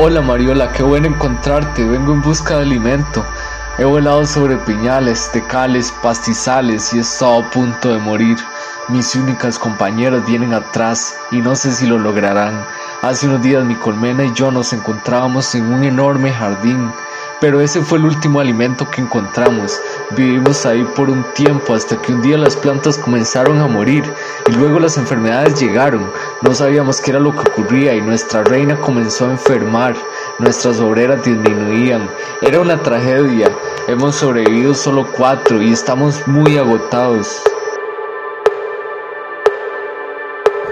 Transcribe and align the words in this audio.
Hola 0.00 0.22
Mariola, 0.22 0.70
qué 0.70 0.84
bueno 0.84 1.08
encontrarte, 1.08 1.84
vengo 1.84 2.12
en 2.12 2.22
busca 2.22 2.54
de 2.54 2.62
alimento. 2.62 3.26
He 3.78 3.84
volado 3.84 4.24
sobre 4.24 4.56
piñales, 4.58 5.28
tecales, 5.32 5.90
pastizales 5.90 6.94
y 6.94 6.98
he 6.98 7.00
estado 7.00 7.40
a 7.40 7.50
punto 7.50 7.92
de 7.92 7.98
morir. 7.98 8.36
Mis 8.86 9.16
únicas 9.16 9.58
compañeras 9.58 10.24
vienen 10.24 10.54
atrás 10.54 11.16
y 11.32 11.38
no 11.38 11.56
sé 11.56 11.72
si 11.72 11.88
lo 11.88 11.98
lograrán. 11.98 12.64
Hace 13.02 13.26
unos 13.26 13.42
días 13.42 13.64
mi 13.64 13.74
colmena 13.74 14.22
y 14.22 14.32
yo 14.34 14.52
nos 14.52 14.72
encontrábamos 14.72 15.52
en 15.56 15.66
un 15.66 15.82
enorme 15.82 16.32
jardín, 16.32 16.92
pero 17.40 17.60
ese 17.60 17.82
fue 17.82 17.98
el 17.98 18.04
último 18.04 18.38
alimento 18.38 18.88
que 18.88 19.00
encontramos. 19.00 19.80
Vivimos 20.10 20.64
ahí 20.64 20.84
por 20.94 21.10
un 21.10 21.24
tiempo 21.34 21.74
hasta 21.74 22.00
que 22.00 22.12
un 22.12 22.22
día 22.22 22.38
las 22.38 22.54
plantas 22.54 22.98
comenzaron 22.98 23.60
a 23.60 23.66
morir 23.66 24.04
y 24.48 24.52
luego 24.52 24.78
las 24.78 24.96
enfermedades 24.96 25.60
llegaron. 25.60 26.08
No 26.40 26.54
sabíamos 26.54 27.00
qué 27.00 27.10
era 27.10 27.18
lo 27.18 27.32
que 27.32 27.50
ocurría 27.50 27.96
y 27.96 28.00
nuestra 28.00 28.44
reina 28.44 28.76
comenzó 28.76 29.26
a 29.26 29.32
enfermar. 29.32 29.96
Nuestras 30.38 30.78
obreras 30.78 31.24
disminuían. 31.24 32.08
Era 32.42 32.60
una 32.60 32.80
tragedia. 32.80 33.50
Hemos 33.88 34.14
sobrevivido 34.14 34.72
solo 34.72 35.04
cuatro 35.16 35.60
y 35.60 35.72
estamos 35.72 36.26
muy 36.28 36.56
agotados. 36.56 37.42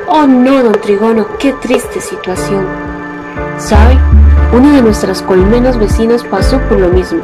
Oh 0.06 0.24
no, 0.24 0.62
don 0.62 0.80
Trigono, 0.80 1.26
qué 1.38 1.52
triste 1.54 2.00
situación. 2.00 2.64
¿Sabe? 3.58 3.98
Una 4.52 4.76
de 4.76 4.82
nuestras 4.82 5.20
colmenas 5.20 5.76
vecinas 5.76 6.22
pasó 6.22 6.60
por 6.68 6.78
lo 6.78 6.90
mismo. 6.90 7.22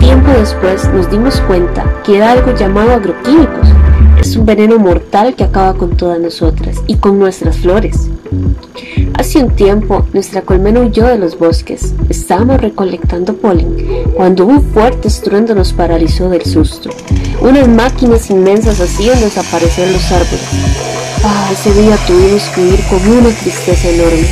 Tiempo 0.00 0.28
después 0.32 0.88
nos 0.88 1.08
dimos 1.08 1.40
cuenta 1.42 1.84
que 2.02 2.16
era 2.16 2.32
algo 2.32 2.52
llamado 2.52 2.94
agroquímicos. 2.94 3.68
Un 4.36 4.46
veneno 4.46 4.78
mortal 4.78 5.34
que 5.36 5.44
acaba 5.44 5.74
con 5.74 5.96
todas 5.96 6.18
nosotras 6.18 6.78
y 6.86 6.96
con 6.96 7.18
nuestras 7.18 7.56
flores. 7.58 8.08
Hace 9.14 9.42
un 9.42 9.54
tiempo 9.54 10.06
nuestra 10.12 10.42
colmena 10.42 10.80
huyó 10.80 11.06
de 11.06 11.18
los 11.18 11.38
bosques. 11.38 11.94
Estábamos 12.08 12.60
recolectando 12.60 13.34
polen 13.36 13.76
cuando 14.14 14.46
un 14.46 14.62
fuerte 14.72 15.08
estruendo 15.08 15.54
nos 15.54 15.72
paralizó 15.72 16.28
del 16.28 16.44
susto. 16.44 16.90
Unas 17.40 17.68
máquinas 17.68 18.30
inmensas 18.30 18.80
hacían 18.80 19.20
desaparecer 19.20 19.90
los 19.90 20.10
árboles 20.10 20.94
Ah, 21.26 21.48
ese 21.52 21.72
día 21.72 21.96
tuvimos 22.06 22.42
que 22.54 22.60
huir 22.60 22.80
con 22.90 23.00
una 23.08 23.30
tristeza 23.30 23.88
enorme. 23.88 24.28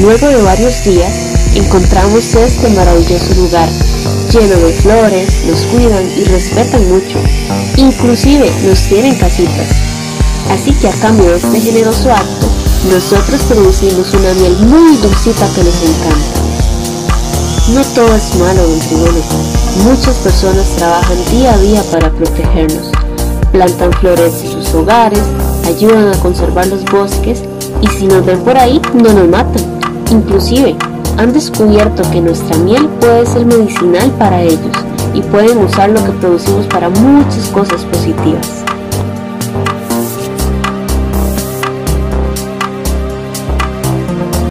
Luego 0.00 0.26
de 0.26 0.42
varios 0.42 0.84
días, 0.84 1.33
encontramos 1.54 2.34
este 2.34 2.68
maravilloso 2.70 3.34
lugar, 3.34 3.68
lleno 4.32 4.56
de 4.56 4.72
flores, 4.72 5.44
nos 5.46 5.60
cuidan 5.66 6.04
y 6.16 6.24
respetan 6.24 6.88
mucho. 6.88 7.18
Inclusive 7.76 8.50
nos 8.66 8.80
tienen 8.88 9.16
casitas. 9.16 9.68
Así 10.50 10.72
que 10.72 10.88
a 10.88 10.92
cambio 10.92 11.30
de 11.30 11.36
este 11.36 11.60
generoso 11.60 12.10
acto, 12.12 12.48
nosotros 12.92 13.40
producimos 13.42 14.12
una 14.14 14.34
miel 14.34 14.56
muy 14.66 14.96
dulcita 14.98 15.48
que 15.54 15.64
nos 15.64 15.82
encanta. 15.82 16.44
No 17.72 17.82
todo 17.94 18.14
es 18.14 18.34
malo, 18.36 18.66
don 18.66 18.78
Trigono. 18.80 19.20
Muchas 19.84 20.16
personas 20.16 20.66
trabajan 20.76 21.16
día 21.30 21.54
a 21.54 21.58
día 21.58 21.82
para 21.90 22.10
protegernos. 22.10 22.90
Plantan 23.52 23.92
flores 23.94 24.34
en 24.42 24.52
sus 24.52 24.74
hogares, 24.74 25.22
ayudan 25.66 26.08
a 26.08 26.18
conservar 26.18 26.66
los 26.66 26.84
bosques 26.84 27.40
y 27.80 27.86
si 27.86 28.06
nos 28.06 28.26
ven 28.26 28.40
por 28.40 28.58
ahí 28.58 28.80
no 28.92 29.12
nos 29.12 29.28
matan. 29.28 29.80
Inclusive 30.10 30.76
han 31.18 31.32
descubierto 31.32 32.02
que 32.10 32.20
nuestra 32.20 32.56
miel 32.58 32.88
puede 33.00 33.26
ser 33.26 33.46
medicinal 33.46 34.10
para 34.18 34.42
ellos 34.42 34.72
y 35.14 35.22
pueden 35.22 35.58
usar 35.58 35.90
lo 35.90 36.04
que 36.04 36.12
producimos 36.12 36.66
para 36.66 36.88
muchas 36.88 37.48
cosas 37.50 37.84
positivas. 37.84 38.64